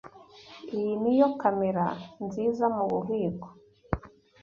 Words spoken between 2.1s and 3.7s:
nziza mububiko.